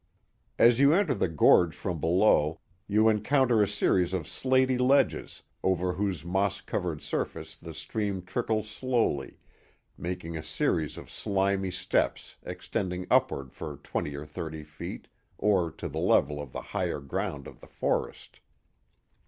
As 0.57 0.79
you 0.79 0.93
enter 0.93 1.13
the 1.13 1.27
gorge 1.29 1.75
from 1.75 1.99
below, 1.99 2.59
you 2.87 3.07
encounter 3.07 3.61
a 3.61 3.67
series 3.67 4.13
of 4.13 4.27
slaty 4.27 4.79
ledges, 4.79 5.43
over 5.61 5.93
whose 5.93 6.25
moss 6.25 6.59
covered 6.59 7.03
surface 7.03 7.55
the 7.55 7.75
stream 7.75 8.23
trickles 8.23 8.67
slowly, 8.67 9.37
making 9.99 10.35
a 10.35 10.41
series 10.41 10.97
of 10.97 11.11
slimy 11.11 11.69
steps 11.69 12.35
extending 12.41 13.05
upward 13.11 13.53
for 13.53 13.77
twenty 13.77 14.15
or 14.15 14.25
thirty 14.25 14.63
feet, 14.63 15.07
or 15.37 15.69
to 15.71 15.87
the 15.87 15.99
level 16.01 16.41
of 16.41 16.51
the 16.51 16.61
higher 16.73 16.99
ground 16.99 17.45
of 17.45 17.59
the 17.61 17.67
forest. 17.67 18.39